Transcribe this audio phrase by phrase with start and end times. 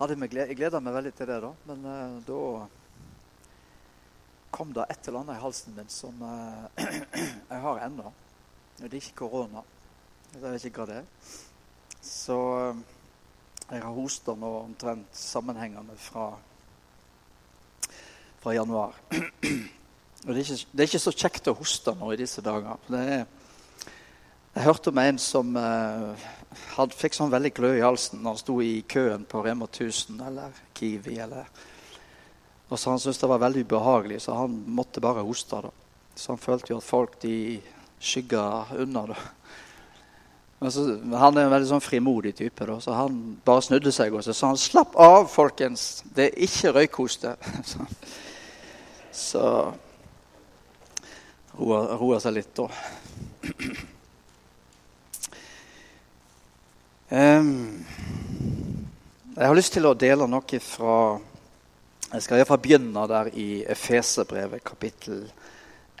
[0.00, 1.52] meg gled, jeg gleda meg veldig til det, da.
[1.68, 2.40] Men uh, da
[4.54, 6.66] kom det et eller annet i halsen min som uh,
[7.50, 8.12] jeg har ennå.
[8.78, 9.62] Det er ikke korona.
[10.32, 11.06] Jeg vet ikke hva det er.
[12.02, 12.82] Så uh,
[13.70, 16.26] jeg har hosta nå omtrent sammenhengende fra,
[18.42, 18.98] fra januar.
[20.24, 22.80] Og det er, ikke, det er, ikke, så kjekt å hoste nå i disse dager.
[22.96, 23.26] Er,
[24.54, 26.26] jeg hørte om en som uh,
[26.76, 30.20] had, fikk sånn veldig glød i halsen når han sto i køen på Rema 1000
[30.26, 31.18] eller Kiwi.
[31.24, 31.48] Eller,
[32.68, 35.62] og så Han syntes det var veldig ubehagelig, så han måtte bare hoste.
[35.66, 35.70] Da.
[36.14, 37.36] Så han følte jo at folk de
[38.00, 38.44] skygga
[38.78, 39.06] unna.
[39.06, 39.16] da.
[40.70, 44.22] Så, han er en veldig sånn frimodig type, da, så han bare snudde seg og
[44.24, 46.04] så sa han, 'Slapp av, folkens.
[46.14, 47.36] Det er ikke røykhoste.'
[49.28, 49.42] så
[51.58, 52.68] roer, roer seg litt da.
[57.14, 57.46] jeg
[59.46, 60.94] har lyst til å dele noe fra
[62.10, 65.20] Jeg skal iallfall begynne der i Efeserbrevet, kapittel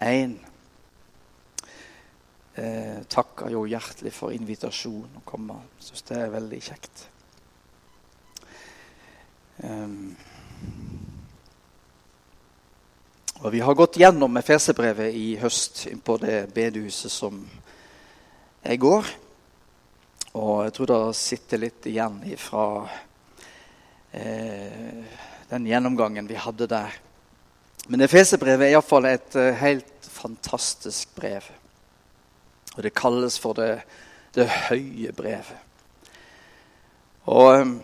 [0.02, 0.34] 1.
[2.54, 5.54] Eh, takker jo hjertelig for invitasjonen å komme.
[5.82, 7.08] Syns det er veldig kjekt.
[13.42, 17.48] Og Vi har gått gjennom Efeserbrevet i høst på det bedehuset som
[18.64, 19.23] jeg går.
[20.34, 22.66] Og jeg tror det sitter litt igjen fra
[24.12, 25.02] eh,
[25.50, 26.96] den gjennomgangen vi hadde der.
[27.86, 31.44] Men Efeserbrevet er iallfall et uh, helt fantastisk brev.
[32.74, 33.84] Og det kalles for det,
[34.34, 35.60] det høye brevet.
[37.28, 37.76] Og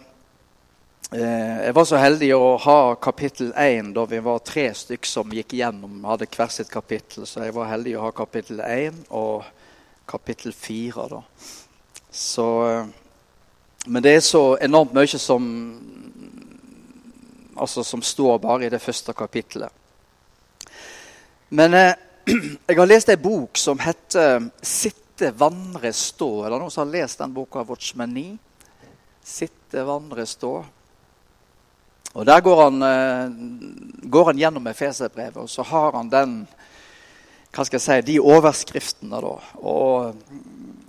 [1.13, 5.33] Eh, jeg var så heldig å ha kapittel 1 da vi var tre stykk som
[5.35, 7.27] gikk gjennom, hadde hver sitt kapittel.
[7.27, 9.43] Så jeg var heldig å ha kapittel 1 og
[10.07, 11.09] kapittel 4.
[11.11, 11.25] da.
[12.11, 12.87] Så,
[13.87, 15.45] men det er så enormt mye som,
[17.55, 19.71] altså, som står bare i det første kapittelet.
[21.55, 21.95] Men eh,
[22.69, 26.45] jeg har lest ei bok som heter 'Sitte, vandre, stå'.
[26.45, 27.63] Er det noen som har lest den boka?
[27.67, 28.39] Watchman 9?
[29.25, 30.65] Sitte, vandre, stå.
[32.15, 33.31] Og Der går han, eh,
[34.11, 36.49] går han gjennom Efeserbrevet, og så har han den
[37.51, 39.21] hva skal jeg si, de overskriftene.
[39.21, 39.35] da.
[39.59, 40.15] Og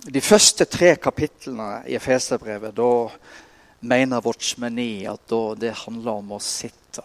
[0.02, 6.38] De første tre kapitlene i Efeserbrevet, da mener Watchmeni at da, det handler om å
[6.42, 7.04] sitte.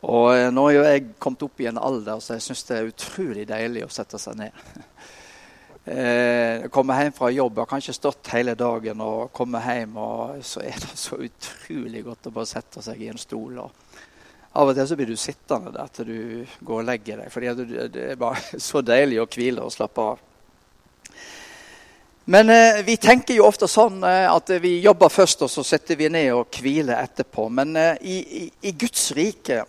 [0.00, 2.78] Og eh, Nå er jo jeg kommet opp i en alder så jeg syns det
[2.78, 4.62] er utrolig deilig å sette seg ned.
[5.92, 7.52] eh, komme hjem fra jobb.
[7.58, 12.06] Jeg har kanskje stått hele dagen og komme hjem, og så er det så utrolig
[12.08, 13.60] godt å bare sette seg i en stol.
[13.66, 14.00] og
[14.56, 17.36] Av og til så blir du sittende der til du går og legger deg.
[17.36, 20.26] For det er bare så deilig å hvile og slappe av.
[22.30, 25.98] Men eh, vi tenker jo ofte sånn eh, at vi jobber først, og så setter
[25.98, 27.48] vi ned og hviler etterpå.
[27.50, 29.64] Men eh, i, i, Guds rike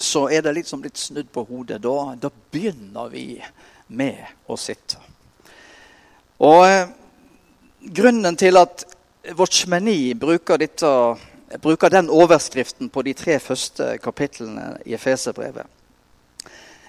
[0.00, 1.82] så er det liksom litt snudd på hodet.
[1.84, 3.26] Da, da begynner vi
[3.92, 4.96] med å sitte.
[6.40, 6.88] Og eh,
[8.00, 8.88] Grunnen til at
[9.36, 10.64] Watchmeni bruker,
[11.60, 15.68] bruker den overskriften på de tre første kapitlene i Efeserbrevet,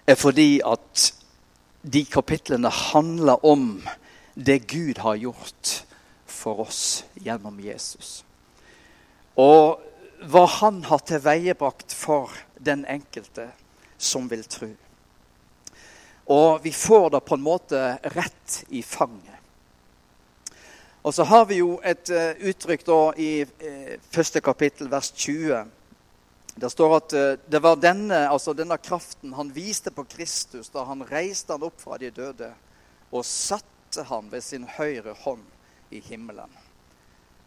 [0.08, 1.10] er fordi at
[1.84, 3.74] de kapitlene handler om
[4.40, 5.86] det Gud har gjort
[6.26, 8.24] for oss gjennom Jesus.
[9.36, 9.82] Og
[10.32, 13.50] hva han har tilveiebrakt for den enkelte
[14.00, 14.70] som vil tro.
[16.32, 17.82] Og vi får det på en måte
[18.16, 19.36] rett i fanget.
[21.04, 25.64] Og så har vi jo et uh, uttrykk da i uh, første kapittel, vers 20.
[26.60, 30.84] Der står at uh, det var denne, altså denne kraften han viste på Kristus da
[30.88, 32.52] han reiste han opp fra de døde
[33.10, 33.26] og
[33.90, 35.46] satte han ved sin høyre hånd
[35.90, 36.50] i himmelen.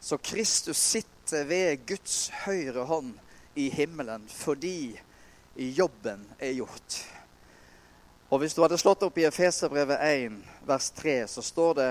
[0.00, 3.14] Så Kristus sitter ved Guds høyre hånd
[3.54, 4.98] i himmelen fordi
[5.54, 6.98] jobben er gjort.
[8.30, 11.90] Og Hvis du hadde slått opp i Efeserbrevet 1, vers 3, så står det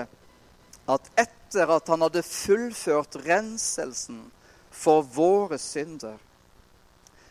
[0.90, 4.26] at etter at han hadde fullført renselsen
[4.70, 6.18] for våre synder,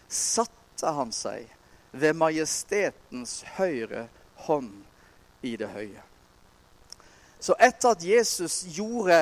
[0.08, 1.52] satte han seg
[1.92, 4.08] ved majestetens høyre
[4.48, 4.80] hånd
[5.44, 6.11] i det høye.
[7.42, 9.18] Så etter at Jesus gjorde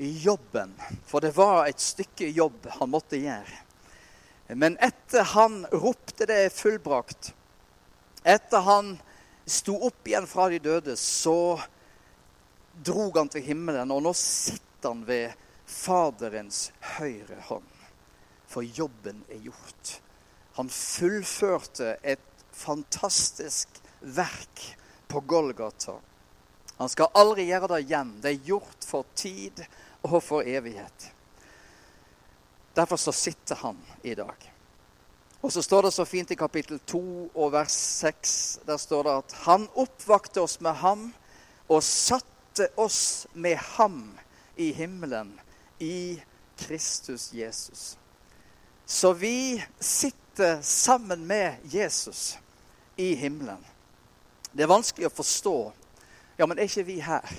[0.00, 0.72] jobben,
[1.06, 7.30] for det var et stykke jobb han måtte gjøre Men etter han ropte det fullbrakt,
[8.26, 8.96] etter han
[9.46, 11.60] sto opp igjen fra de døde, så
[12.82, 15.38] drog han til himmelen, og nå sitter han ved
[15.70, 17.70] Faderens høyre hånd.
[18.50, 20.00] For jobben er gjort.
[20.58, 24.64] Han fullførte et fantastisk verk
[25.06, 26.00] på Golgata.
[26.80, 28.14] Han skal aldri gjøre det igjen.
[28.24, 29.58] Det er gjort for tid
[30.00, 31.10] og for evighet.
[32.72, 34.46] Derfor så sitter han i dag.
[35.44, 37.02] Og så står det så fint i kapittel 2
[37.34, 38.32] og vers 6.
[38.64, 41.02] Der står det at han oppvakte oss med ham
[41.68, 44.00] og satte oss med ham
[44.56, 45.34] i himmelen,
[45.78, 46.16] i
[46.60, 47.98] Kristus Jesus.
[48.86, 52.38] Så vi sitter sammen med Jesus
[52.96, 53.60] i himmelen.
[54.52, 55.56] Det er vanskelig å forstå.
[56.40, 57.32] Ja, men er ikke vi her?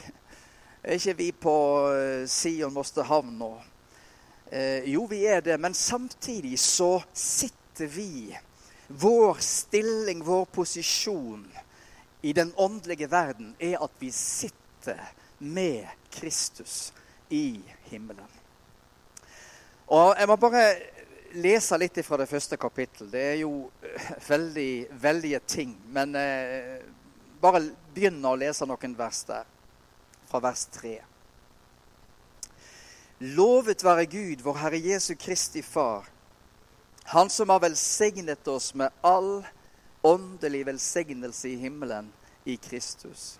[0.83, 1.53] Er ikke vi på
[1.89, 3.47] uh, Sion Mosterhavn nå?
[4.51, 8.37] Eh, jo, vi er det, men samtidig så sitter vi
[8.87, 11.47] Vår stilling, vår posisjon
[12.21, 15.01] i den åndelige verden, er at vi sitter
[15.39, 16.93] med Kristus
[17.29, 17.57] i
[17.89, 18.29] himmelen.
[19.87, 20.65] Og Jeg må bare
[21.41, 23.15] lese litt fra det første kapittelet.
[23.17, 25.73] Det er jo eh, veldig veldige ting.
[25.89, 26.83] Men eh,
[27.41, 29.47] bare begynne å lese noen vers der,
[30.29, 30.95] fra vers 3.
[33.37, 36.07] Lovet være Gud, vår Herre Jesu Kristi Far,
[37.03, 39.43] Han som har velsignet oss med all
[40.01, 42.11] åndelig velsignelse i himmelen
[42.45, 43.39] i Kristus.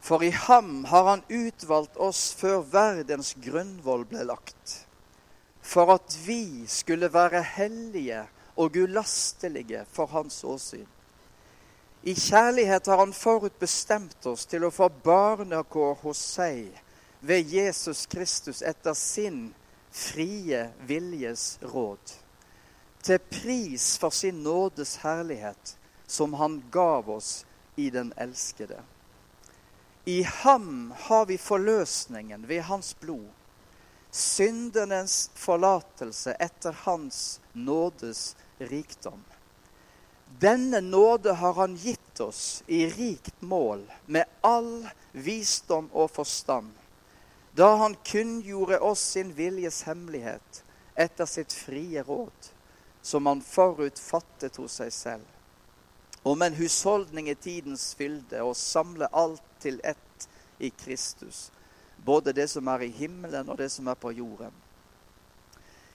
[0.00, 4.86] For i ham har han utvalgt oss før verdens grunnvoll ble lagt,
[5.60, 8.22] for at vi skulle være hellige
[8.56, 10.86] og ulastelige for hans åsyn.
[12.06, 16.68] I kjærlighet har han forutbestemt oss til å få barnekår hos seg
[17.26, 19.48] ved Jesus Kristus etter sin
[19.90, 22.12] frie viljes råd,
[23.02, 25.74] til pris for sin nådes herlighet,
[26.06, 27.40] som han gav oss
[27.74, 28.78] i den elskede.
[30.06, 33.32] I ham har vi forløsningen ved hans blod,
[34.14, 39.26] syndenes forlatelse etter hans nådes rikdom.
[40.40, 46.72] Denne nåde har han gitt oss i rikt mål, med all visdom og forstand,
[47.56, 50.62] da han kunngjorde oss sin viljes hemmelighet
[50.94, 52.52] etter sitt frie råd,
[53.02, 55.32] som han forut fattet hos seg selv
[56.26, 60.28] om en husholdning i tidens fylde, og samle alt til ett
[60.58, 61.52] i Kristus.
[61.96, 64.50] Både det som er i himmelen, og det som er på jorden.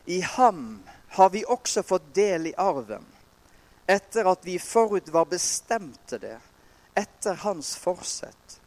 [0.05, 0.79] I ham
[1.17, 3.03] har vi også fått del i arven,
[3.91, 6.37] etter at vi forut var bestemte det,
[6.95, 8.59] etter hans forsett,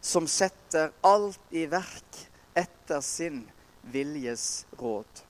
[0.00, 2.20] som setter alt i verk
[2.56, 3.42] etter sin
[3.92, 5.24] viljes råd.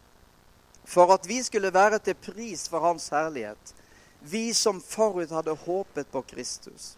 [0.86, 3.74] For at vi skulle være til pris for hans herlighet,
[4.20, 6.94] vi som forut hadde håpet på Kristus.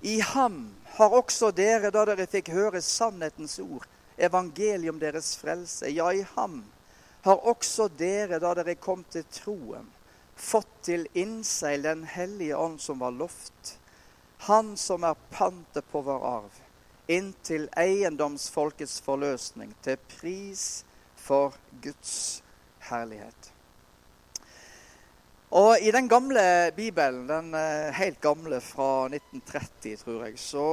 [0.00, 3.84] I ham har også dere, da dere fikk høre sannhetens ord,
[4.16, 6.62] evangelium deres frelse, ja, i ham
[7.26, 9.88] har også dere, da dere kom til troen,
[10.36, 13.78] fått til innseil Den hellige ånd som var lovt,
[14.38, 16.62] Han som er pantet på vår arv,
[17.08, 20.84] inntil eiendomsfolkets forløsning, til pris
[21.16, 22.42] for Guds
[22.90, 23.52] herlighet.
[25.56, 30.64] Og I den gamle Bibelen, den eh, helt gamle fra 1930, tror jeg, så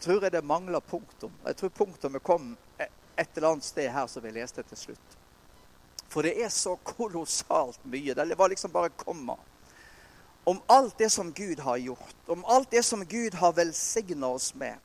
[0.00, 1.32] tror jeg det mangler punktum.
[1.46, 5.18] Jeg tror punktumet kom e- et eller annet sted her som vi leste til slutt.
[6.12, 8.14] For det er så kolossalt mye.
[8.14, 9.38] Det var liksom bare komma.
[10.44, 14.54] Om alt det som Gud har gjort, om alt det som Gud har velsigna oss
[14.54, 14.76] med.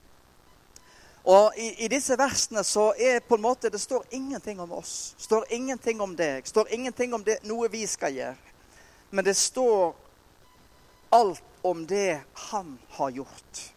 [1.28, 5.16] Og i, i, disse versene så er på en måte Det står ingenting om oss.
[5.18, 6.48] står ingenting om deg.
[6.48, 8.54] står ingenting om det, noe vi skal gjøre.
[9.10, 9.96] Men det står
[11.10, 13.74] alt om det han har gjort.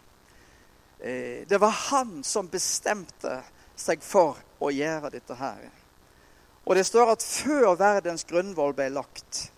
[0.99, 3.40] Eh, det var han som bestemte
[3.75, 5.79] seg for å gjøre dette her.
[6.71, 9.49] Og det står at før verdens grunnvoll ble lagt,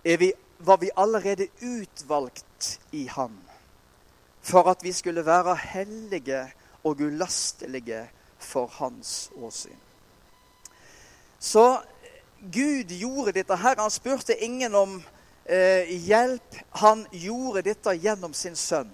[0.00, 0.30] vi,
[0.64, 3.34] var vi allerede utvalgt i Han.
[4.40, 6.46] For at vi skulle være hellige
[6.88, 8.06] og ulastelige
[8.40, 9.76] for Hans åsyn.
[11.38, 11.82] Så
[12.40, 13.76] Gud gjorde dette her.
[13.76, 15.02] Han spurte ingen om
[15.44, 16.56] eh, hjelp.
[16.80, 18.90] Han gjorde dette gjennom sin sønn.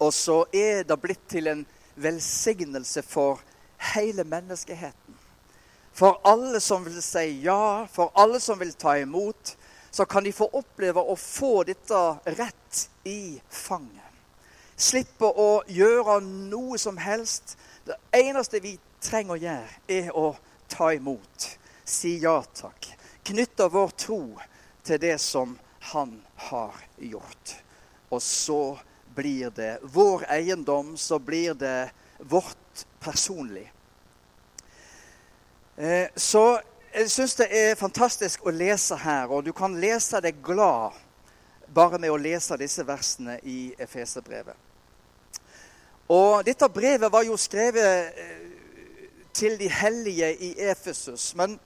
[0.00, 1.66] Og så er det blitt til en
[2.00, 3.44] velsignelse for
[3.92, 5.13] hele menneskeheten.
[5.94, 9.56] For alle som vil si ja, for alle som vil ta imot,
[9.90, 12.00] så kan de få oppleve å få dette
[12.38, 14.00] rett i fanget.
[14.76, 17.54] Slippe å gjøre noe som helst.
[17.86, 20.32] Det eneste vi trenger å gjøre, er å
[20.66, 21.46] ta imot
[21.84, 22.88] si ja takk.
[23.22, 24.22] Knytte vår tro
[24.84, 25.54] til det som
[25.92, 26.16] han
[26.48, 27.54] har gjort.
[28.10, 28.78] Og så
[29.14, 33.68] blir det vår eiendom, så blir det vårt personlig.
[35.76, 36.60] Eh, så
[36.94, 40.94] jeg syns det er fantastisk å lese her, og du kan lese deg glad
[41.74, 44.54] bare med å lese disse versene i Efeserbrevet.
[46.14, 48.44] Og dette brevet var jo skrevet eh,
[49.34, 51.32] til de hellige i Efesus.
[51.34, 51.56] Men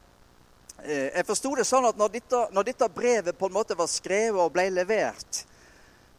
[0.87, 3.91] eh, jeg forsto det sånn at når dette, når dette, brevet på en måte var
[3.93, 5.43] skrevet og ble levert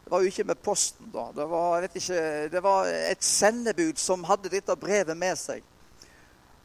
[0.04, 1.26] Det var jo ikke med posten, da.
[1.34, 5.66] Det var, ikke, det var et sendebud som hadde dette brevet med seg.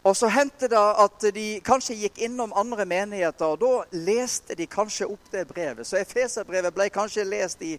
[0.05, 4.67] Og så hendte det at de kanskje gikk innom andre menigheter, og da leste de
[4.69, 5.87] kanskje opp det brevet.
[5.87, 7.71] Så Efeserbrevet ble kanskje lest i,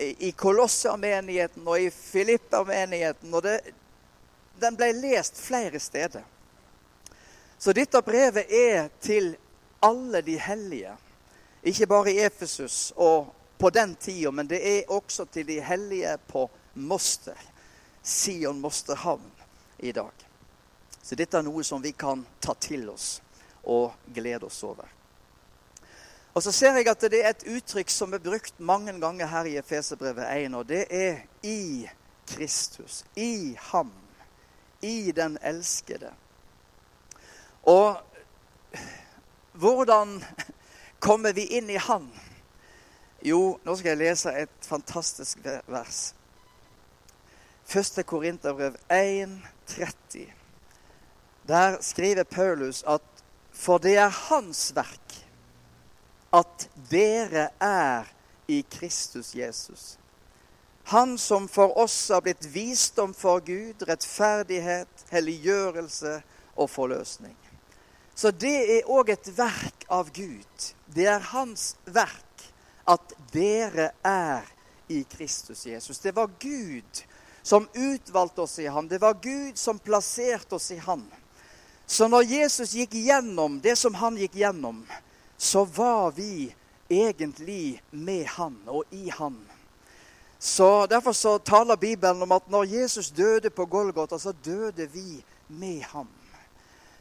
[0.00, 3.28] i Kolossia-menigheten og i Filippa-menigheten.
[3.36, 3.58] Og det,
[4.64, 6.24] den ble lest flere steder.
[7.60, 9.34] Så dette brevet er til
[9.84, 10.96] alle de hellige.
[11.68, 13.28] Ikke bare i Efesus og
[13.60, 17.36] på den tida, men det er også til de hellige på Moster.
[18.02, 19.30] Sion Mosterhavn
[19.78, 20.31] i dag.
[21.02, 23.20] Så dette er noe som vi kan ta til oss
[23.62, 24.86] og glede oss over.
[26.34, 29.50] Og så ser jeg at det er et uttrykk som er brukt mange ganger her
[29.50, 31.88] i Efeserbrevet 1, og det er 'i
[32.30, 33.04] Kristus'.
[33.16, 33.92] I ham.
[34.82, 36.12] I den elskede.
[37.62, 37.96] Og
[39.52, 40.24] hvordan
[41.00, 42.10] kommer vi inn i Han?
[43.22, 46.14] Jo, nå skal jeg lese et fantastisk vers.
[47.64, 50.41] Første Korinterbrev 1,30.
[51.48, 53.02] Der skriver Paulus at
[53.52, 55.18] for det er Hans verk
[56.32, 58.08] at dere er
[58.48, 59.98] i Kristus Jesus.
[60.84, 66.16] Han som for oss har blitt visdom for Gud, rettferdighet, helliggjørelse
[66.56, 67.36] og forløsning.
[68.14, 70.72] Så det er òg et verk av Gud.
[70.86, 72.48] Det er hans verk
[72.88, 74.48] at dere er
[74.92, 75.98] i Kristus Jesus.
[76.02, 77.04] Det var Gud
[77.42, 78.88] som utvalgte oss i ham.
[78.88, 81.06] Det var Gud som plasserte oss i Han.
[81.86, 84.82] Så når Jesus gikk gjennom det som han gikk gjennom,
[85.36, 86.54] så var vi
[86.88, 89.36] egentlig med han og i han.
[90.38, 95.24] Så Derfor så taler Bibelen om at når Jesus døde på Golgata, så døde vi
[95.48, 96.08] med ham.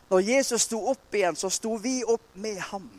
[0.10, 2.90] Når Jesus sto opp igjen, så sto vi opp med ham.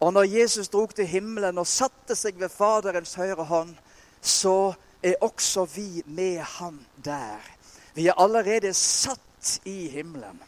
[0.00, 3.72] Og når Jesus drog til himmelen og satte seg ved Faderens høyre hånd,
[4.20, 7.40] så er også vi med ham der.
[7.94, 10.40] Vi er allerede satt i himmelen.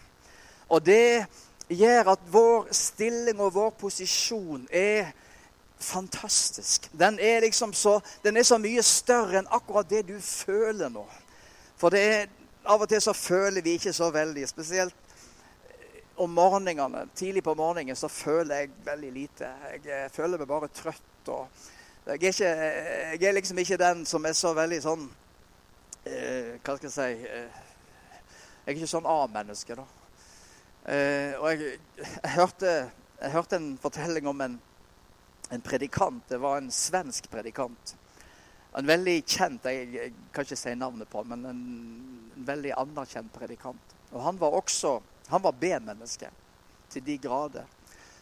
[0.68, 1.26] Og det
[1.68, 5.12] gjør at vår stilling og vår posisjon er
[5.78, 6.90] fantastisk.
[6.92, 11.04] Den er liksom så, den er så mye større enn akkurat det du føler nå.
[11.78, 12.30] For det er,
[12.68, 14.48] av og til så føler vi ikke så veldig.
[14.48, 14.94] Spesielt
[16.18, 19.52] om morgenene, tidlig på morgenen så føler jeg veldig lite.
[19.72, 21.28] Jeg, eh, føler meg bare trøtt.
[21.28, 21.48] og
[22.06, 22.44] jeg er, ikke,
[23.20, 25.02] jeg er, liksom ikke den som er så veldig sånn
[26.06, 27.58] eh, Hva skal jeg si eh,
[28.64, 29.84] Jeg er ikke sånn A-menneske, da.
[30.88, 32.72] Eh, og jeg, jeg, hørte,
[33.20, 34.54] jeg, hørte, en fortelling om en,
[35.52, 36.22] en, predikant.
[36.30, 37.94] Det var en svensk predikant.
[38.78, 41.62] En veldig kjent Jeg, jeg kan ikke si navnet på men en,
[42.36, 43.96] en veldig anerkjent predikant.
[44.12, 46.30] Og han var også han var B-menneske
[46.88, 47.66] til de grader.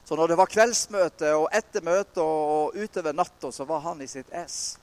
[0.05, 4.09] Så når det var kveldsmøte og etter møtet og utover natta, så var han i
[4.11, 4.79] sitt ess.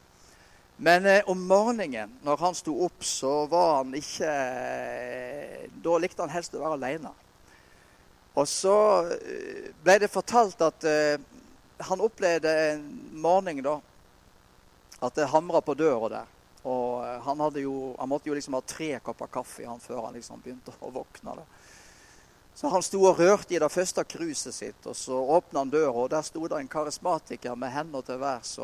[0.83, 6.23] Men eh, om morgenen, når han sto opp, så var han ikke eh, Da likte
[6.23, 7.11] han helst å være alene.
[8.33, 8.75] Og så
[9.13, 11.21] eh, ble det fortalt at eh,
[11.85, 12.85] han opplevde en
[13.21, 13.77] morgen da
[15.03, 16.31] at det hamra på døra der.
[16.63, 20.17] Og eh, han, jo, han, måtte jo liksom ha tre kopper kaffe han før han
[20.17, 21.35] liksom begynte å våkne.
[21.37, 21.45] da.
[22.55, 25.93] Så han sto og rørte i det første kruset sitt, og så åpna han døra,
[25.93, 28.55] og der sto det en karismatiker med hender til værs.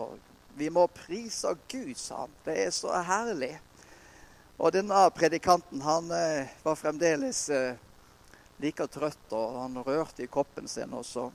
[0.57, 2.33] Vi må prise Gud, sa han.
[2.45, 3.55] Det er så herlig.
[4.59, 6.09] Og denne predikanten han
[6.61, 7.47] var fremdeles
[8.59, 10.93] like trøtt, og han rørte i koppen sin.
[10.93, 11.29] Og så,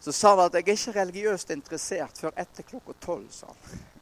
[0.00, 3.80] så sa han at 'jeg er ikke religiøst interessert før etter klokka tolv', sa han.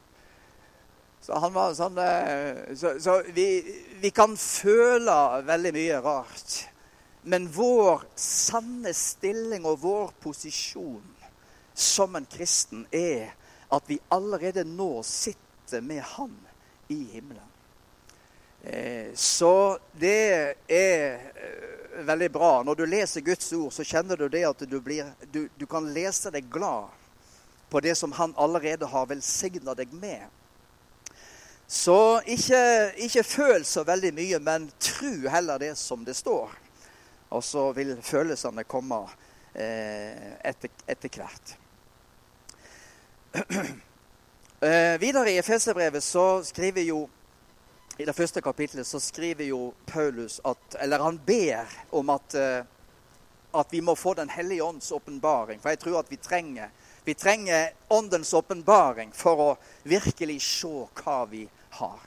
[1.21, 3.61] Så, han var sånn, eh, så, så vi,
[4.01, 6.55] vi, kan føle veldig mye rart.
[7.29, 11.05] Men vår sanne stilling og vår posisjon
[11.77, 13.35] som en kristen er
[13.69, 16.33] at vi allerede nå sitter med Han
[16.89, 17.50] i himmelen.
[18.63, 22.63] Eh, så det er eh, veldig bra.
[22.63, 25.87] Når du leser Guds ord, så kjenner du det at du, blir, du, du kan
[25.93, 26.91] lese deg glad
[27.71, 30.27] på det som Han allerede har velsigna deg med.
[31.71, 36.51] Så ikke, ikke føl så veldig mye, men tru heller det som det står.
[37.31, 39.05] Og så vil følelsene komme
[39.55, 41.53] eh, etter, etter, hvert.
[44.67, 47.05] eh, videre i Efeserbrevet så skriver jo
[48.01, 52.63] i det første kapitlet så skriver jo Paulus at Eller han ber om at, eh,
[53.53, 55.59] at vi må få Den hellige ånds åpenbaring.
[55.61, 56.69] For jeg tror at vi trenger,
[57.03, 60.71] vi trenger åndens åpenbaring for å virkelig se
[61.03, 61.99] hva vi har.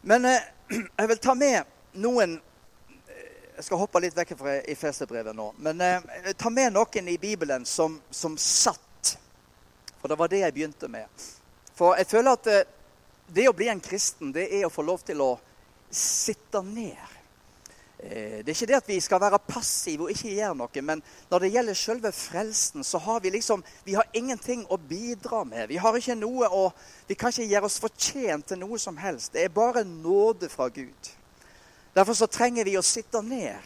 [0.00, 0.40] Men eh,
[0.98, 2.40] jeg vil ta med noen
[3.56, 5.50] Jeg skal hoppe litt vekk fra Efeserbrevet nå.
[5.58, 9.16] Men eh, ta med noen i Bibelen som, som, satt.
[10.00, 11.28] For det var det jeg begynte med.
[11.76, 12.66] For jeg føler at eh,
[13.26, 15.34] det å bli en kristen, det er å få lov til å
[15.90, 17.16] sitte ned.
[17.98, 21.02] Eh, det er ikke det at vi skal være passive og ikke gjøre noe, men
[21.30, 25.68] når det gjelder selve frelsen, så har vi liksom Vi har ingenting å bidra med.
[25.68, 26.72] Vi har ikke noe å
[27.08, 29.32] Vi kan ikke gjøre oss fortjent til noe som helst.
[29.32, 31.12] Det er bare nåde fra Gud.
[31.94, 33.56] Derfor så trenger vi å sitte ned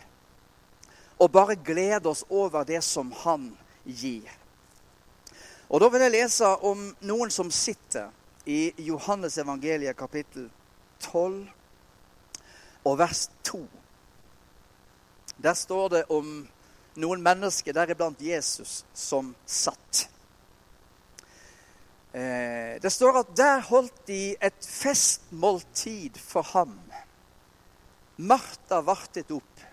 [1.20, 3.50] og bare glede oss over det som Han
[3.84, 4.30] gir.
[5.68, 8.10] Og Da vil jeg lese om noen som sitter
[8.44, 10.49] i Johannes evangeliet kapittel
[11.00, 11.49] 12
[12.85, 13.61] og vers 2.
[15.42, 16.49] Der står det om
[17.00, 20.09] noen mennesker, deriblant Jesus, som satt.
[22.12, 26.75] Eh, det står at der holdt de et festmåltid for ham.
[28.16, 29.66] Martha vartet opp.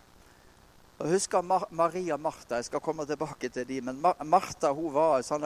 [0.98, 2.56] Og husker Maria Martha.
[2.56, 5.46] Jeg skal komme tilbake til de, men Martha hun var en sånn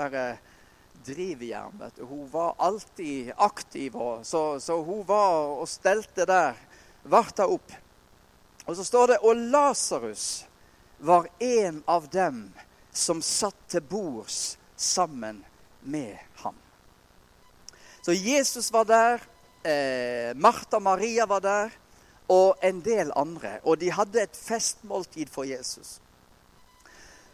[1.05, 2.05] der vet du.
[2.05, 3.93] Hun var alltid aktiv,
[4.23, 6.57] så, så, hun var og stelte der.
[7.03, 7.71] Varta opp.
[8.65, 10.45] Og så står det Og Lasarus
[11.01, 12.51] var en av dem
[12.93, 15.43] som satt til bords sammen
[15.81, 16.55] med ham.
[18.01, 19.21] Så Jesus var der,
[19.63, 21.69] eh, Martha Maria var der,
[22.29, 23.59] og en del andre.
[23.63, 25.99] Og de hadde et festmåltid for Jesus.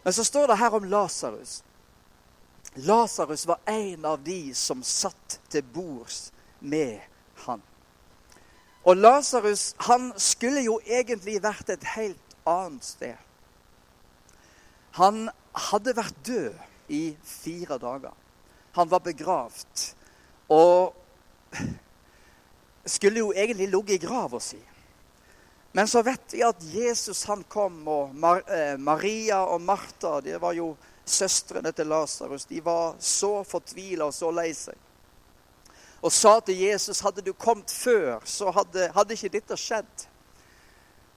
[0.04, 1.64] Men så står det her om Lasarus.
[2.86, 7.00] Lasarus var en av de som satt til bords med
[7.46, 7.64] han.
[8.86, 13.18] Og Lasarus han skulle jo egentlig vært et helt annet sted.
[15.02, 15.28] Han
[15.70, 18.14] hadde vært død i fire dager.
[18.78, 19.84] Han var begravd.
[20.54, 20.94] Og
[22.86, 24.60] skulle jo egentlig ligget i grava si.
[25.76, 28.16] Men så vet vi at Jesus han kom, og
[28.50, 30.72] eh, Maria og Martha de var jo
[31.10, 32.46] søstrene til Lasarus.
[32.46, 34.78] De var så fortvila og så lei seg
[36.02, 40.06] og sa til Jesus hadde du kommet før, så hadde, hadde ikke dette skjedd.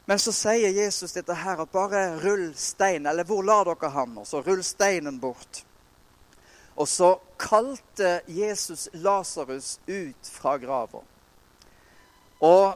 [0.09, 4.19] Men så sier Jesus dette her, at bare rull steinen, eller hvor lar dere ham?
[4.23, 5.63] Og så rull steinen bort.
[6.81, 11.03] Og så kalte Jesus Lasarus ut fra grava.
[12.41, 12.73] Og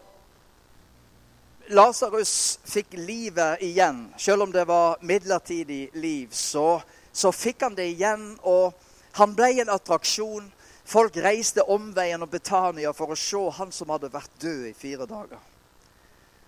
[1.73, 4.11] Lasarus fikk livet igjen.
[4.21, 6.83] Selv om det var midlertidig liv, så,
[7.15, 8.35] så fikk han det igjen.
[8.43, 8.75] Og
[9.19, 10.51] han ble en attraksjon.
[10.85, 15.07] Folk reiste omveien og Betania for å se han som hadde vært død i fire
[15.09, 15.41] dager.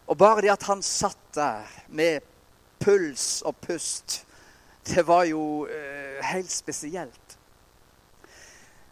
[0.06, 2.26] Og bare det at han satt der med
[2.82, 4.20] puls og pust,
[4.86, 7.38] det var jo eh, helt spesielt.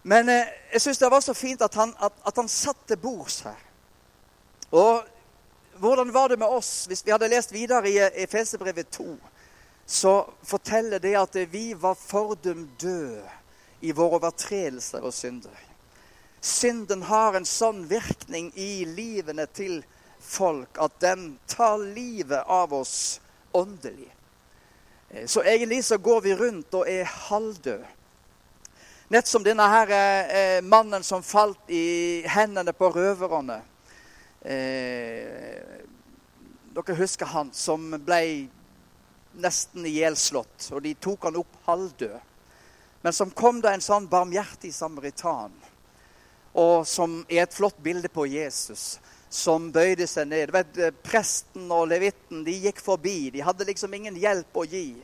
[0.02, 2.98] Men eh, jeg syns det var så fint at han, at, at han satt til
[2.98, 3.60] bords her.
[4.74, 5.04] Og
[5.78, 6.84] hvordan var det med oss?
[6.86, 9.06] Hvis vi hadde lest videre i Efesebrevet 2,
[9.86, 13.24] så forteller det at vi var fordømt døde
[13.84, 15.56] i våre overtredelser og synder.
[16.40, 19.82] Synden har en sånn virkning i livene til
[20.24, 23.20] folk at den tar livet av oss
[23.52, 24.08] åndelig.
[25.10, 27.86] Eh, så egentlig så går vi rundt og er halvdøde.
[29.12, 33.60] Nett som denne her eh, mannen som falt i hendene på røverne.
[34.40, 35.80] Eh,
[36.74, 38.48] dere husker han som ble
[39.40, 42.18] nesten ihjelslått, og de tok han opp halvdød.
[43.04, 45.52] Men som kom da en sånn barmhjertig samaritan,
[46.54, 48.98] og som er et flott bilde på Jesus,
[49.34, 50.52] som bøyde seg ned.
[50.54, 53.32] Vet, presten og levitten de gikk forbi.
[53.34, 54.94] De hadde liksom ingen hjelp å gi.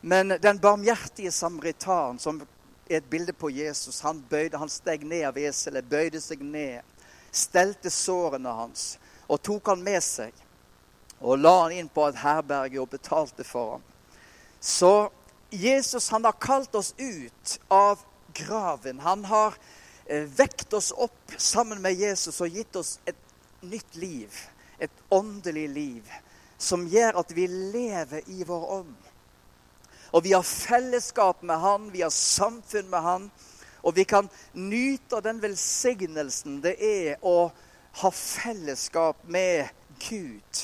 [0.00, 2.40] Men den barmhjertige samaritan, som
[2.88, 6.80] er et bilde på Jesus, han, bøyde, han steg ned av eselet, bøyde seg ned,
[7.30, 8.96] stelte sårene hans
[9.28, 10.32] og tok han med seg.
[11.22, 13.84] Og la han inn på et herberge og betalte for ham.
[14.60, 15.10] Så
[15.50, 18.02] Jesus han har kalt oss ut av
[18.34, 19.00] graven.
[19.00, 19.54] Han har
[20.06, 23.18] eh, vekt oss opp sammen med Jesus og gitt oss et
[23.60, 24.42] nytt liv.
[24.78, 26.12] Et åndelig liv
[26.62, 28.94] som gjør at vi lever i vår ånd.
[30.12, 33.30] Og vi har fellesskap med Han, vi har samfunn med Han.
[33.82, 37.50] Og vi kan nyte av den velsignelsen det er å
[38.02, 39.68] ha fellesskap med
[40.02, 40.60] Gud,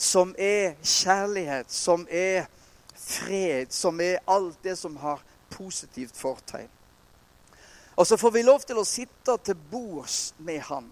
[0.00, 2.46] som er kjærlighet, som er
[2.96, 5.20] fred, som er alt det som har
[5.52, 6.70] positivt fortegn.
[8.00, 10.86] Og så får vi lov til å sitte til bords med han.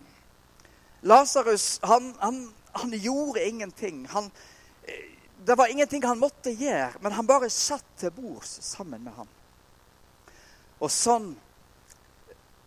[1.08, 2.42] Lasarus, han, han,
[2.76, 4.02] han, gjorde ingenting.
[4.12, 4.28] Han,
[4.84, 5.06] eh,
[5.46, 9.30] det var ingenting han måtte gjøre, men han bare satt til bords sammen med ham.
[10.84, 11.30] Og sånn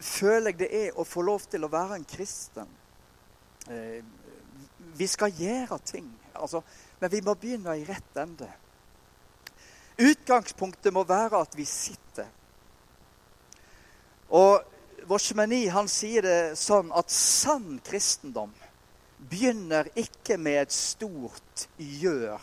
[0.01, 2.73] føler jeg det er å få lov til å være en kristen.
[3.69, 4.01] Eh,
[4.97, 6.10] vi skal gjøre ting.
[6.36, 6.62] Altså,
[7.00, 8.50] men vi må begynne i rett ende.
[10.02, 12.30] Utgangspunktet må være at vi sitter.
[14.32, 14.62] Og
[15.10, 18.54] Voshmeni han sier det sånn at sann kristendom
[19.30, 22.41] begynner ikke med et stort gjør,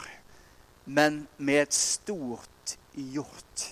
[0.87, 3.65] men med et stort gjort.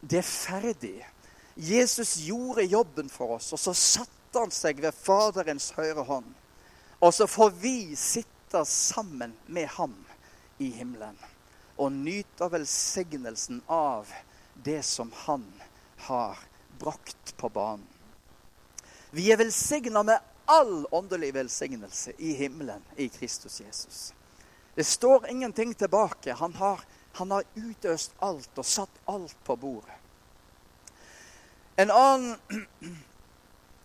[0.00, 0.98] Det er ferdig.
[1.56, 6.30] Jesus gjorde jobben for oss, og så satte han seg ved Faderens høyre hånd.
[7.02, 8.31] Og så får vi sitte
[8.64, 9.94] sammen med ham
[10.58, 11.18] i himmelen
[11.76, 14.10] og nyte velsignelsen av
[14.54, 15.46] det som han
[16.06, 16.38] har
[16.78, 17.86] brakt på banen.
[19.10, 24.14] Vi er velsigna med all åndelig velsignelse i himmelen i Kristus Jesus.
[24.74, 26.32] Det står ingenting tilbake.
[26.32, 26.80] Han har,
[27.12, 29.98] han har utøst alt og satt alt på bordet.
[31.76, 32.36] En annen,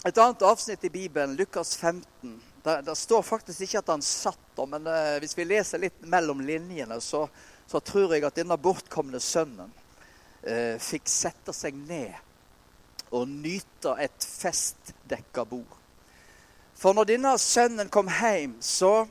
[0.05, 4.39] et annet avsnitt i Bibelen, Lukas 15, der, det, står faktisk ikke at han satt
[4.57, 7.25] der, men uh, hvis vi leser litt mellom linjene, så,
[7.69, 12.15] så tror jeg at denne bortkomne sønnen uh, fikk sette seg ned
[13.15, 15.77] og nyte et festdekka bord.
[16.77, 19.07] For når denne sønnen kom hjem, så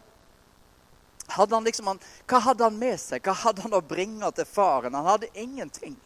[1.26, 3.24] hadde han liksom han, Hva hadde han med seg?
[3.24, 4.94] Hva hadde han å bringe til faren?
[4.94, 5.96] Han hadde ingenting.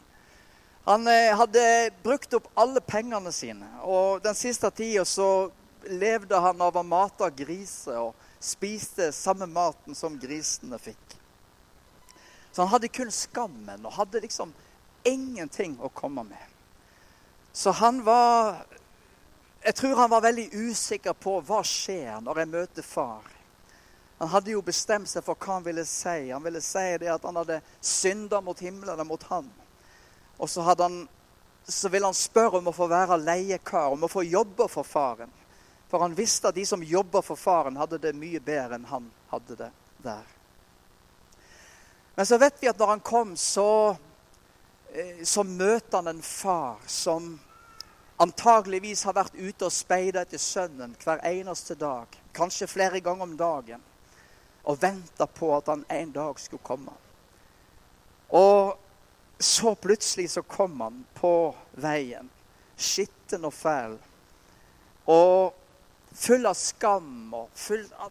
[0.89, 3.69] Han eh, hadde brukt opp alle pengene sine.
[3.85, 5.51] Og den siste tida så
[5.89, 11.17] levde han av å mate griser og spiste samme maten som grisene fikk.
[12.53, 14.53] Så han hadde kun skammen og hadde liksom
[15.07, 16.47] ingenting å komme med.
[17.53, 18.67] Så han var
[19.61, 23.27] Jeg tror han var veldig usikker på hva skjer når jeg møter far.
[24.17, 26.31] Han hadde jo bestemt seg for hva han ville si.
[26.31, 29.51] Han ville si det at han hadde synda mot himmelen og mot han.
[30.41, 31.03] Og så, han,
[31.69, 35.29] så ville han spørre om å få være leiekar, om å få jobbe for faren.
[35.91, 39.09] For han visste at de som jobber for faren, hadde det mye bedre enn han
[39.33, 39.71] hadde det
[40.05, 40.37] der.
[42.15, 43.97] Men så vet vi at når han kom, så
[44.95, 47.39] Eh, så møter han en far som
[48.17, 53.37] antageligvis har vært ute og speida etter sønnen hver eneste dag, kanskje flere ganger om
[53.39, 53.85] dagen,
[54.67, 56.97] og venta på at han en dag skulle komme.
[58.35, 58.75] Og
[59.39, 62.29] så plutselig så kom han på veien,
[62.77, 63.97] skitten og fæl,
[65.07, 65.55] og
[66.13, 68.11] full av skam og full av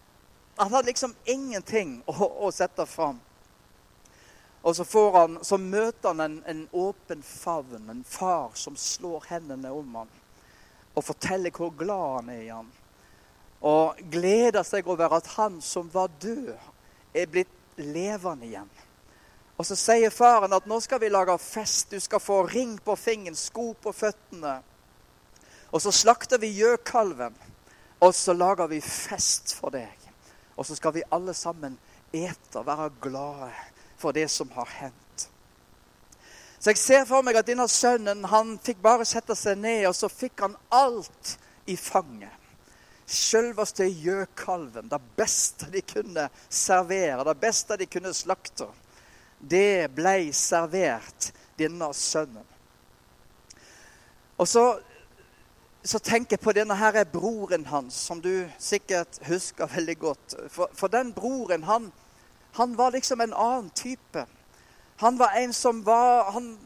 [0.60, 3.16] Han hadde liksom ingenting å, å sette fram.
[4.62, 4.84] Og så,
[5.16, 10.10] han, så møter han en, en, åpen favn, en far som slår hendene om ham
[11.00, 12.68] og forteller hvor glad han er i ham.
[13.64, 16.52] Og gleder seg over at han som var død,
[17.16, 18.70] er blitt levende igjen.
[19.60, 21.92] Og så sier faren at nå skal vi lage fest.
[21.92, 24.60] Du skal få ring på fingeren, sko på føttene.
[25.72, 27.36] Og så slakter vi gjøkalven,
[28.00, 29.96] og så lager vi fest for deg.
[30.56, 31.78] Og så skal vi alle sammen
[32.16, 33.52] ete og være glade
[34.00, 35.28] for det som har hendt.
[36.60, 39.96] Så jeg ser for meg at denne sønnen han fikk bare sette seg ned, og
[39.96, 41.38] så fikk han alt
[41.72, 42.36] i fanget.
[43.10, 48.68] Selveste gjøkalven, det beste de kunne servere, det beste de kunne slakte.
[49.40, 52.46] Det ble servert denne sønnen.
[54.40, 54.66] Og så,
[55.84, 60.36] så tenker jeg på denne her broren hans, som du sikkert husker veldig godt.
[60.52, 61.92] For, for den broren, han,
[62.60, 64.26] han var liksom en annen type.
[65.00, 66.58] Han var en som var Han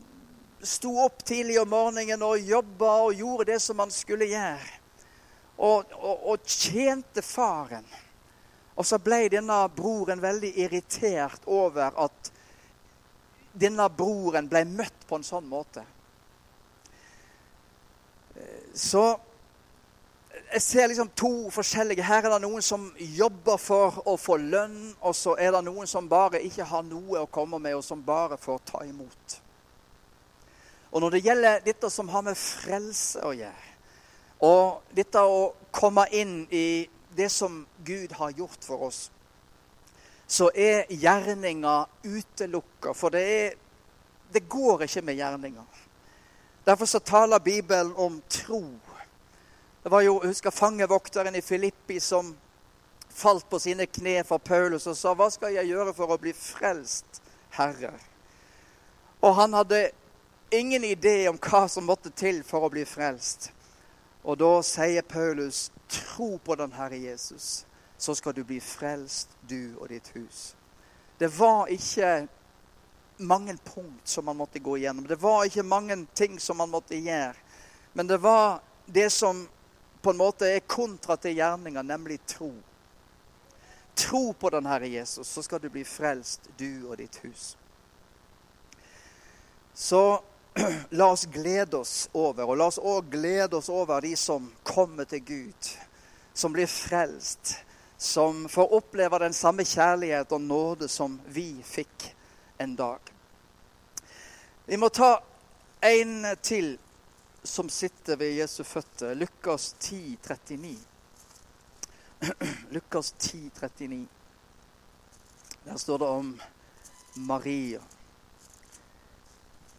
[0.63, 4.79] sto opp tidlig om morgenen og jobba og gjorde det som han skulle gjøre.
[5.57, 7.85] Og, og, og tjente faren.
[8.73, 12.31] Og så ble denne broren veldig irritert over at
[13.53, 15.83] denne broren ble møtt på en sånn måte.
[18.73, 19.05] Så
[20.53, 22.05] jeg ser liksom to forskjellige.
[22.05, 25.89] Her er det noen som jobber for å få lønn, og så er det noen
[25.89, 29.37] som bare ikke har noe å komme med, og som bare får ta imot.
[30.93, 33.69] Og når det gjelder dette som har med frelse å gjøre,
[34.45, 39.07] og dette å komme inn i det som Gud har gjort for oss,
[40.27, 42.93] så er gjerninga utelukka.
[42.97, 43.55] For det, er,
[44.33, 45.82] det går ikke med gjerninger.
[46.65, 48.63] Derfor så taler Bibelen om tro
[49.83, 52.35] det var jo, husker fangevokteren i Filippi som
[53.09, 56.33] falt på sine kne for Paulus og sa, 'Hva skal jeg gjøre for å bli
[56.33, 57.99] frelst, Herre?'
[59.21, 59.91] Og han hadde
[60.51, 63.51] ingen idé om hva som måtte til for å bli frelst.
[64.23, 67.65] Og da sier Paulus, 'Tro på den Herre Jesus,
[67.97, 70.55] så skal du bli frelst, du og ditt hus'.
[71.19, 72.27] Det var ikke
[73.17, 75.07] mange punkt som man måtte gå igjennom.
[75.07, 77.35] Det var ikke mange ting som man måtte gjøre.
[77.93, 79.47] Men det var det som
[80.01, 82.51] på en måte er kontra til gjerninga, nemlig tro.
[83.95, 87.57] tro på den Herre Jesus, så skal du bli frelst, du og ditt hus.
[89.73, 90.21] Så
[90.89, 95.05] la oss glede oss over, og la oss òg glede oss over de som kommer
[95.05, 95.69] til Gud,
[96.33, 97.55] som blir frelst,
[97.97, 102.09] som får oppleve den samme kjærlighet og nåde som vi fikk
[102.63, 102.99] en dag.
[104.65, 105.23] Vi må ta
[105.81, 106.77] en til
[107.43, 109.15] som sitter ved Jesu føtter.
[109.19, 110.77] Lukas 10, 39.
[112.75, 114.07] Lukas 10, 39.
[115.65, 116.41] Der står det om
[117.15, 117.81] Maria.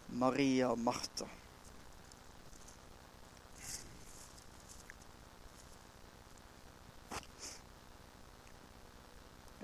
[0.06, 1.28] Maria Martha.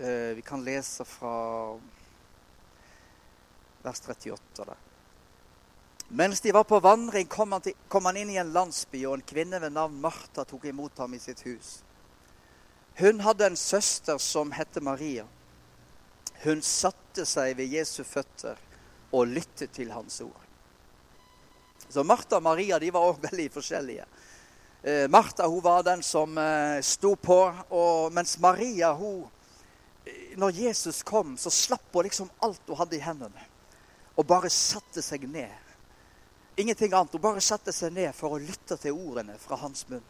[0.00, 1.36] Eh, vi kan lese fra
[3.82, 4.78] vers 38 der.
[6.12, 9.14] Mens de var på vandring, kom han, til, kom han, inn i en landsby, og
[9.14, 11.76] en kvinne ved navn Martha tok imot ham i sitt hus.
[12.98, 15.24] Hun hadde en søster som het Maria.
[16.42, 18.58] Hun satte seg ved Jesu føtter
[19.14, 20.46] og lyttet til hans ord.
[21.88, 24.08] Så Martha og Maria de var også veldig forskjellige.
[24.82, 27.38] Eh, Martha hun var den som eh, sto på,
[27.68, 29.28] og, mens Maria hun,
[30.04, 33.46] eh, Når Jesus kom, så slapp hun liksom alt hun hadde i hendene,
[34.16, 35.70] og bare satte seg ned
[36.60, 37.12] Ingenting annet.
[37.12, 40.04] Hun bare satte seg ned for å lytte til ordene fra hans munn.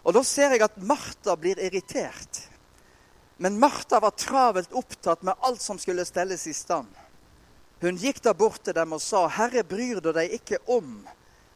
[0.00, 2.46] Og Da ser jeg at Martha blir irritert.
[3.36, 6.88] Men Martha var travelt opptatt med alt som skulle stelles i stand.
[7.80, 11.06] Hun gikk da bort til dem og sa, 'Herre, bryr du deg ikke om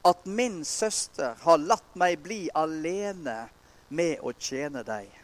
[0.05, 3.49] at min søster har latt meg bli alene
[3.89, 5.21] med å tjene deg?'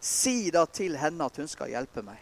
[0.00, 2.18] Si da til henne at hun skal hjelpe meg.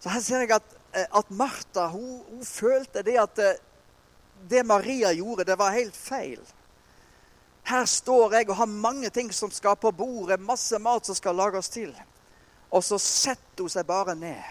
[0.00, 3.58] Så her ser jeg at, at Martha hun, hun følte det at eh,
[4.48, 6.40] det Maria gjorde, det var helt feil.
[7.66, 11.34] Her står jeg og har mange ting som skal på bordet, masse mat som skal
[11.34, 11.90] lages til.
[12.70, 14.42] Og så setter hun seg bare ned.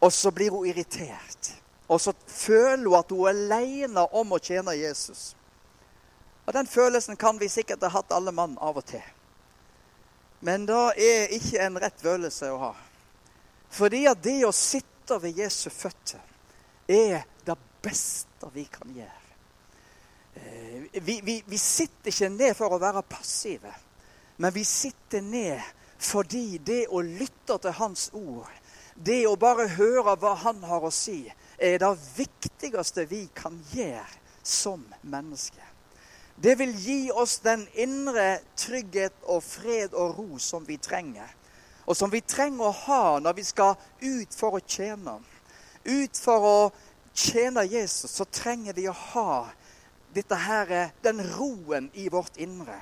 [0.00, 1.52] Og så blir hun irritert.
[1.88, 5.34] Og så føler hun at hun er alene om å tjene Jesus.
[6.46, 9.04] Og Den følelsen kan vi sikkert ha hatt alle mann av og til.
[10.44, 12.74] Men det er ikke en rett følelse å ha.
[13.74, 16.22] Fordi at det å sitte ved Jesu føtter
[16.86, 19.22] er det beste vi kan gjøre.
[20.34, 23.72] Eh, vi, vi, vi, sitter ikke ned for å være passive,
[24.38, 25.62] men vi sitter ned
[26.04, 28.50] fordi det å lytte til Hans ord,
[28.94, 31.24] det å bare høre hva Han har å si,
[31.58, 35.64] er det viktigste vi kan gjøre som mennesker.
[36.36, 41.30] Det vil gi oss den indre trygghet og fred og ro som vi trenger.
[41.86, 45.18] Og som vi trenger å ha når vi skal ut for å tjene.
[45.84, 46.58] Ut for å
[47.14, 49.44] tjene Jesus, så trenger vi å ha
[50.14, 52.80] dette her, den roen i vårt indre.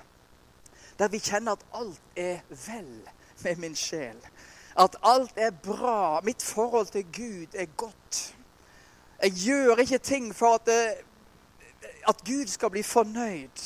[0.98, 2.92] Der vi kjenner at alt er vel
[3.42, 4.18] med min sjel.
[4.76, 6.20] At alt er bra.
[6.24, 8.34] Mitt forhold til Gud er godt.
[9.22, 10.94] Jeg gjør ikke ting for at, det,
[12.08, 13.64] at Gud skal bli fornøyd.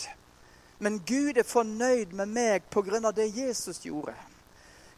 [0.78, 3.10] Men Gud er fornøyd med meg pga.
[3.10, 4.14] det Jesus gjorde.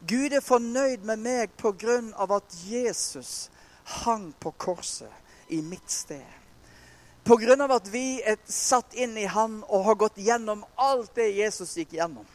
[0.07, 1.99] Gud er fornøyd med meg pga.
[2.35, 3.49] at Jesus
[3.83, 5.11] hang på korset
[5.49, 6.25] i mitt sted.
[7.29, 11.75] Av at vi er satt inn i Han og har gått gjennom alt det Jesus
[11.77, 12.25] gikk gjennom,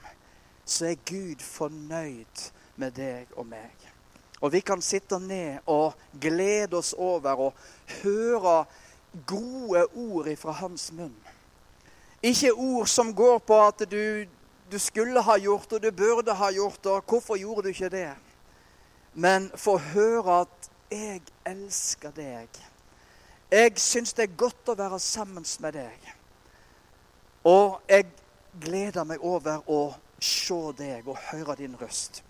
[0.65, 3.75] så er Gud fornøyd med deg og meg.
[4.41, 7.55] Og vi kan sitte ned og glede oss over og
[8.03, 8.65] høre
[9.27, 11.15] gode ord fra hans munn.
[12.25, 14.27] Ikke ord som går på at du,
[14.71, 18.13] du skulle ha gjort og du burde ha gjort, og hvorfor gjorde du ikke det?
[19.15, 22.63] Men få høre at 'jeg elsker deg'.
[23.51, 26.15] Jeg syns det er godt å være sammen med deg.
[27.45, 28.07] Og jeg
[28.61, 32.23] gleder meg over å se deg og høre din røst.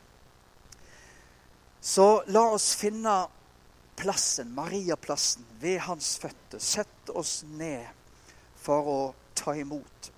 [1.80, 3.26] Så la oss finne
[3.96, 6.58] plassen, Mariaplassen, ved hans føtter.
[6.58, 7.86] Sett oss ned
[8.56, 10.10] for å ta imot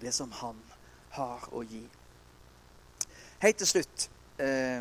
[0.00, 0.73] det som han
[1.16, 1.82] har å gi.
[3.42, 4.80] Helt til slutt eh,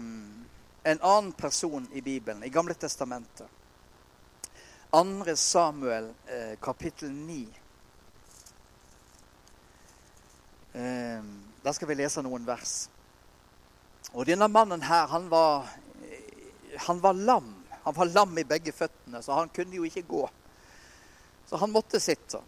[0.83, 3.47] en annen person i Bibelen, i Gamle testamentet.
[4.93, 5.35] 2.
[5.35, 7.45] Samuel eh, kapittel 9.
[10.73, 11.21] Da
[11.63, 12.87] der skal vi lese noen vers.
[14.13, 15.67] Og denne mannen her, han var,
[16.87, 17.51] han var lam.
[17.83, 20.23] Han var lam i begge føttene, så han kunne jo ikke gå.
[21.49, 22.41] Så han måtte sitte.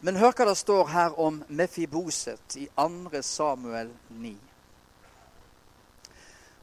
[0.00, 3.22] Men hør hva det står her om Mefiboset i 2.
[3.24, 3.88] Samuel
[4.20, 4.34] 9.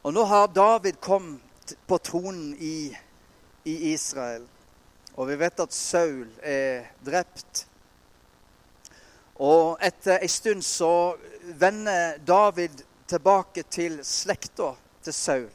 [0.04, 2.94] Og nå har David kommet på tronen i,
[3.64, 4.44] i Israel.
[5.16, 7.66] Og vi vet at Saul er drept.
[9.42, 11.16] Og etter ei stund så
[11.58, 15.50] vender David tilbake til slekta til Saul.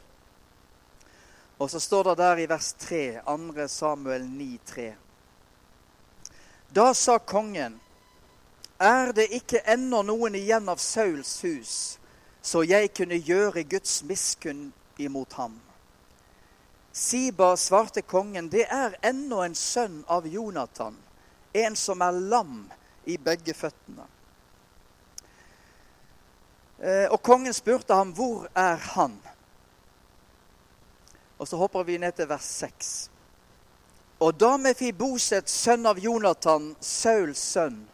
[1.60, 3.68] Og så står det der i vers 3, 2.
[3.68, 4.92] Samuel 9, 3.
[6.72, 7.80] Da sa kongen,
[8.78, 11.72] er det ikke ennå noen igjen av Sauls hus,
[12.42, 14.70] så jeg kunne gjøre Guds miskunn
[15.02, 15.58] imot ham?
[16.94, 20.94] Siba svarte kongen, det er ennå en sønn av Jonathan,
[21.52, 22.64] en som er lam
[23.04, 24.06] i begge føttene.
[26.78, 29.18] Eh, og kongen spurte ham, hvor er han?
[31.38, 33.09] Og så hopper vi ned til vers 6.
[34.20, 37.86] Og da Mefiboset, sønn av Jonathan, Sauls sønn,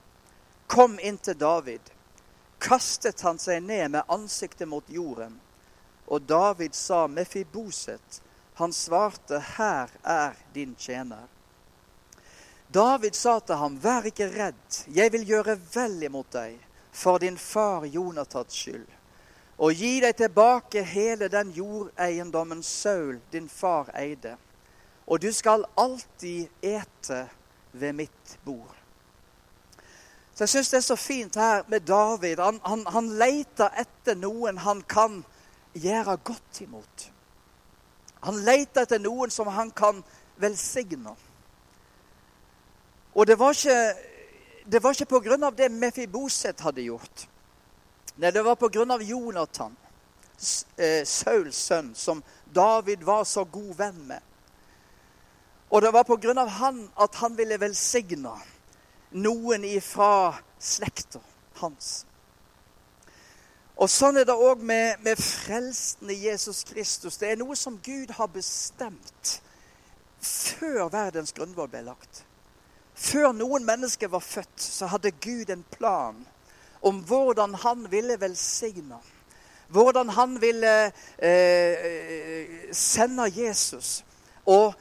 [0.66, 1.92] kom inn til David,
[2.58, 5.36] kastet han seg ned med ansiktet mot jorden.
[6.10, 8.18] Og David sa, Mefiboset,
[8.58, 11.28] han svarte, Her er din tjener.
[12.74, 16.58] David sa til ham, Vær ikke redd, jeg vil gjøre vel imot deg,
[16.90, 18.88] for din far Jonathans skyld,
[19.62, 24.34] og gi deg tilbake hele den jordeiendommen Saul, din far, eide
[25.06, 27.28] og du skal alltid ete
[27.72, 28.74] ved mitt bord.
[30.34, 32.38] Så Jeg syns det er så fint her med David.
[32.38, 35.22] Han, han, han leter etter noen han kan
[35.72, 37.06] gjøre godt imot.
[38.20, 40.02] Han leter etter noen som han kan
[40.36, 41.14] velsigne.
[43.14, 43.94] Og det var ikke,
[44.66, 45.08] det var ikke
[45.46, 47.28] av det Mefiboset hadde gjort.
[48.16, 48.56] Nei, det var
[48.92, 49.76] av Jonathan,
[50.76, 54.20] eh, Sauls sønn, som David var så god venn med.
[55.70, 58.32] Og det var av han at han ville velsigne
[59.10, 61.20] noen ifra slekta
[61.60, 62.04] hans.
[63.76, 67.18] Og sånn er det òg med, med frelsen i Jesus Kristus.
[67.20, 69.40] Det er noe som Gud har bestemt
[70.20, 72.22] før verdens grunnvoll ble lagt.
[72.96, 76.22] Før noen mennesker var født, så hadde Gud en plan
[76.80, 78.96] om hvordan han ville velsigne.
[79.68, 80.74] Hvordan han ville
[81.18, 84.04] eh, eh sende Jesus.
[84.46, 84.72] Og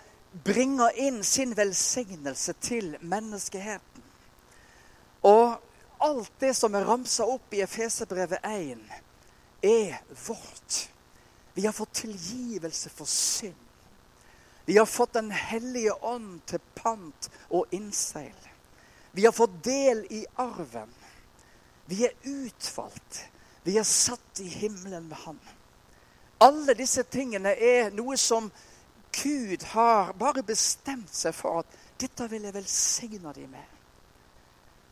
[0.44, 4.04] bringer inn sin velsignelse til menneskeheten.
[5.22, 5.56] Og
[6.00, 8.82] alt det som er ramsa opp i Efeserbrevet 1,
[9.64, 10.90] er vårt.
[11.54, 13.62] Vi har fått tilgivelse for synd.
[14.66, 18.36] Vi har fått Den hellige ånd til pant og innseil.
[19.12, 20.90] Vi har fått del i arven.
[21.86, 23.28] Vi er utvalgt.
[23.64, 25.40] Vi er satt i himmelen med Han.
[26.38, 28.52] Alle disse tingene er noe som
[29.24, 33.72] Gud har bare bestemt seg for at dette vil jeg velsigne dem med.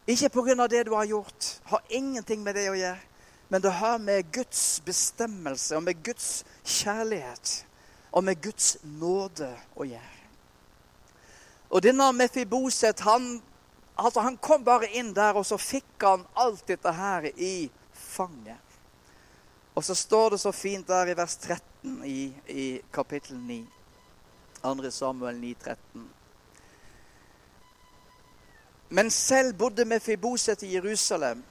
[0.07, 0.67] Ikke pga.
[0.67, 2.99] det du har gjort, har ingenting med det å gjøre.
[3.47, 7.65] Men det har med Guds bestemmelse og med Guds kjærlighet
[8.12, 10.19] og med Guds nåde å gjøre.
[11.69, 13.41] Og denne Mefiboset, han,
[13.97, 18.57] altså han kom bare inn der, og så fikk han alt dette her i fanget.
[19.75, 23.63] Og så står det så fint der i vers 13 i, i kapittel 9.
[24.63, 24.91] 2.
[24.91, 26.10] Samuel 9, 13.
[28.89, 31.43] Men selv bodde Mefiboset i Jerusalem,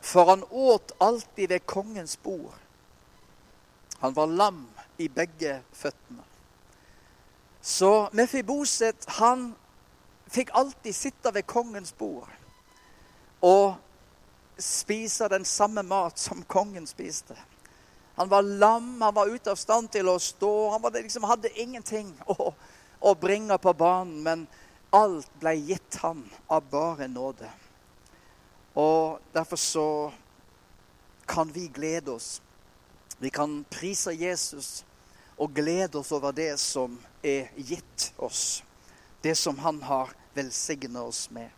[0.00, 2.54] for han åt alltid ved kongens bord.
[3.98, 4.68] Han var lam
[4.98, 6.24] i begge føttene.
[7.60, 9.54] Så Mefiboset han
[10.30, 12.28] fikk alltid sitte ved kongens bord
[13.40, 13.76] og
[14.58, 17.36] spise den samme mat som kongen spiste.
[18.20, 20.48] Han var lam, han var ute av stand til å stå.
[20.74, 22.50] Han liksom, hadde ingenting å,
[23.00, 24.18] å, bringe på banen.
[24.20, 24.42] Men
[24.92, 26.20] alt ble gitt han
[26.52, 27.48] av bare nåde.
[28.76, 29.86] Og derfor så
[31.24, 32.42] kan vi glede oss.
[33.24, 34.84] Vi kan prise Jesus
[35.40, 38.60] og glede oss over det som er gitt oss.
[39.24, 41.48] Det som han har velsignet oss med.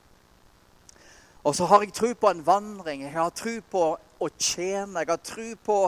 [1.43, 3.03] Og så har jeg tro på en vandring.
[3.03, 5.03] Jeg har tro på å tjene.
[5.03, 5.83] Jeg har tro på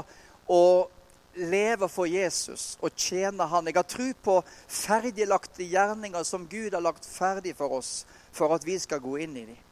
[0.46, 0.88] å
[1.34, 3.66] leve for Jesus og tjene Han.
[3.66, 8.66] Jeg har tro på ferdiglagte gjerninger som Gud har lagt ferdig for oss, for at
[8.66, 9.62] vi skal gå inn i dem.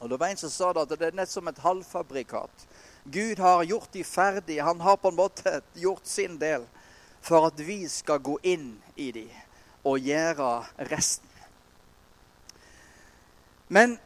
[0.00, 2.66] Og Det var en som sa det at det er nett som et halvfabrikat.
[3.04, 4.58] Gud har gjort de ferdig.
[4.60, 6.66] Han har på en måte gjort sin del
[7.24, 9.30] for at vi skal gå inn i dem
[9.86, 11.30] og gjøre resten.
[13.68, 13.96] Men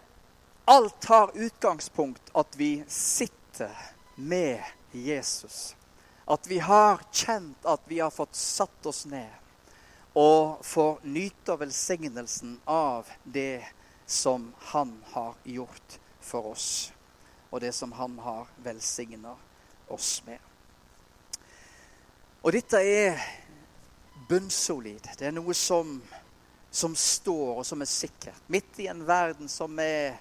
[0.64, 3.74] alt har utgangspunkt at vi sitter
[4.14, 4.62] med
[4.92, 5.76] Jesus.
[6.24, 9.30] At vi har kjent at vi har fått satt oss ned
[10.18, 13.62] og får nyte velsignelsen av det
[14.06, 16.92] som han har gjort for oss,
[17.50, 19.36] og det som han har velsigna
[19.88, 20.38] oss med.
[22.42, 23.20] Og dette er
[24.28, 25.06] bunnsolid.
[25.18, 25.98] Det er noe som,
[26.70, 28.42] som står, og som er sikkert.
[28.48, 30.18] Midt i en verden som er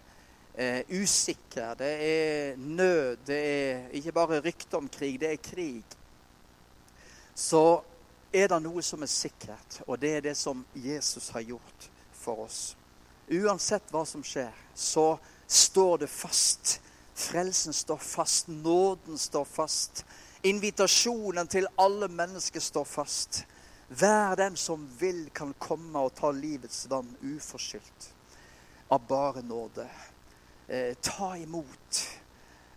[0.55, 5.97] eh, usikker, det er nød, det er ikke bare rykte om krig, det er krig,
[7.35, 7.81] så
[8.33, 12.45] er det noe som er sikkert, og det er det som Jesus har gjort for
[12.45, 12.75] oss.
[13.29, 15.13] Uansett hva som skjer, så
[15.47, 16.79] står det fast.
[17.19, 20.05] Frelsen står fast, nåden står fast.
[20.41, 23.43] Invitasjonen til alle mennesker står fast.
[23.89, 28.09] Hver den som vil, kan komme og ta livets vann uforskyldt.
[28.89, 29.85] Av bare nåde.
[30.69, 31.99] Eh, ta imot.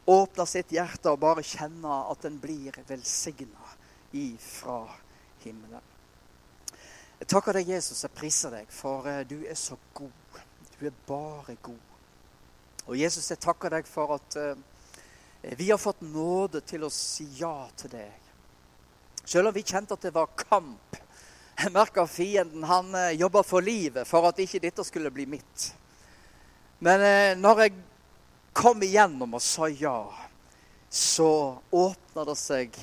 [0.04, 3.74] Åpne sitt hjerte og bare kjenne at en blir velsigna
[4.16, 4.86] ifra
[5.44, 5.90] himmelen.
[7.20, 8.00] Jeg takker deg, Jesus.
[8.02, 10.40] Jeg priser deg, for eh, du er så god.
[10.78, 11.92] Du er bare god.
[12.88, 17.28] Og Jesus, jeg takker deg for at eh, vi har fått nåde til å si
[17.38, 18.32] ja til deg.
[19.22, 20.96] Selv om vi kjente at det var kamp.
[21.60, 25.68] Jeg merka fienden han eh, jobba for livet for at ikke dette skulle bli mitt.
[26.82, 27.74] Men eh, når jeg
[28.58, 30.00] kom igjennom og sa ja,
[30.90, 31.30] så
[31.70, 32.78] åpna det seg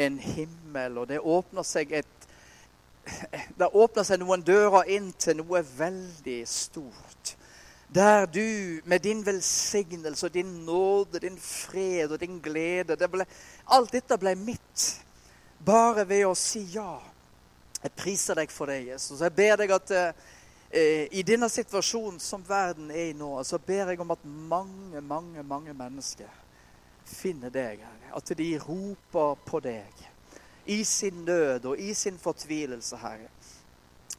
[0.00, 2.10] en himmel, og det åpna seg et
[3.60, 7.34] Det åpna seg noen dører inn til noe veldig stort.
[7.92, 13.26] Der du med din velsignelse og din nåde, din fred og din glede ble,
[13.76, 14.86] Alt dette ble mitt
[15.60, 16.96] bare ved å si ja.
[17.84, 19.20] Jeg priser deg for det, Jesus.
[19.20, 20.32] Jeg ber deg at eh,
[20.74, 25.42] i denne situasjonen som verden er i nå, så ber jeg om at mange, mange,
[25.46, 26.30] mange mennesker
[27.06, 28.10] finner deg, Herre.
[28.16, 30.04] At de roper på deg
[30.70, 33.30] i sin nød og i sin fortvilelse, Herre.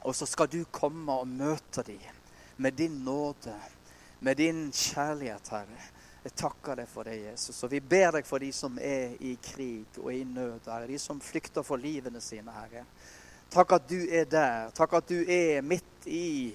[0.05, 2.21] Og så skal du komme og møte dem
[2.57, 3.55] med din nåde,
[4.19, 5.91] med din kjærlighet, Herre.
[6.25, 7.63] Jeg takker deg for det, Jesus.
[7.63, 10.87] Og vi ber deg for de som er i krig og i nød, Herre.
[10.89, 12.85] De som flykter for livene sine, Herre.
[13.55, 14.71] Takk at du er der.
[14.75, 16.51] Takk at du er midt i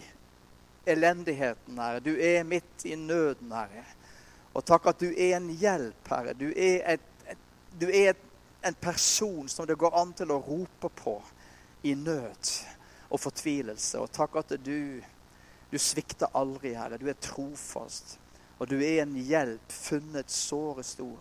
[0.84, 2.02] elendigheten, Herre.
[2.04, 3.84] Du er midt i nøden, Herre.
[4.52, 6.34] Og takk at du er en hjelp, Herre.
[6.36, 7.46] Du er, et, et,
[7.80, 8.26] du er et,
[8.68, 11.16] en person som det går an til å rope på
[11.88, 12.52] i nød
[13.08, 14.02] og fortvilelse.
[14.02, 15.00] Og takk at du
[15.70, 16.98] du svikter aldri, Herre.
[16.98, 18.18] Du er trofast.
[18.58, 21.18] Og du er en hjelp funnet såre stor.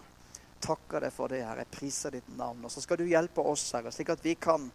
[0.59, 1.63] Takker deg for det, Herre.
[1.63, 2.65] Jeg priser ditt navn.
[2.65, 4.65] Og så skal du hjelpe oss, Herre, slik at vi kan,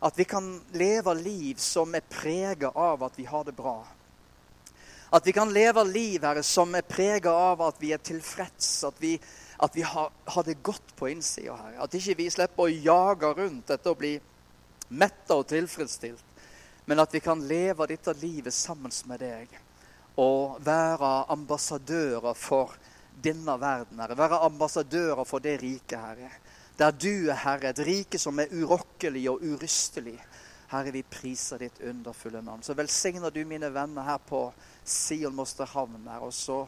[0.00, 3.80] at vi kan leve liv som er preget av at vi har det bra.
[5.10, 9.00] At vi kan leve liv Herre, som er preget av at vi er tilfreds, at
[9.02, 9.16] vi,
[9.58, 11.56] at vi har, har, det godt på innsida.
[11.80, 14.14] At ikke vi slipper å jage rundt etter å bli
[14.88, 16.28] metta og tilfredsstilt
[16.88, 19.50] men at vi kan leve dette livet sammen med deg
[20.16, 22.72] og være ambassadører for
[23.12, 24.16] denne verden, Herre.
[24.16, 26.30] Være ambassadører for det riket, Herre.
[26.78, 30.14] Der du er Herre, et rike som er urokkelig og urystelig.
[30.70, 32.62] Herre, vi priser ditt underfulle navn.
[32.62, 34.44] Så velsigner du mine venner her på
[34.84, 36.04] Sion Mosterhavn.
[36.06, 36.60] Her, og så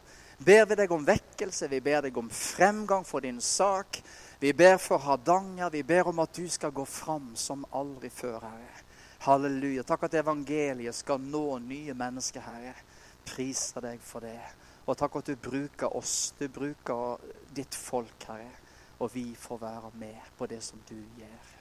[0.42, 4.00] ber vi deg om vekkelse, vi ber deg om fremgang for din sak.
[4.40, 8.40] Vi ber for Hardanger, vi ber om at du skal gå fram som aldri før,
[8.48, 8.86] Herre.
[9.20, 9.84] Halleluja.
[9.84, 12.74] Takk at evangeliet skal nå nye mennesker, Herre.
[13.28, 14.38] Priser deg for det.
[14.88, 16.32] Og takk at du bruker oss.
[16.40, 17.20] Du bruker
[17.54, 18.59] ditt folk, Herre.
[19.00, 21.56] Og vi får være med på det som du gjør.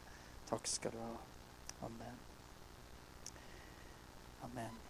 [0.49, 1.15] Takk skal du ha.
[1.87, 2.19] Amen.
[4.43, 4.88] Amen.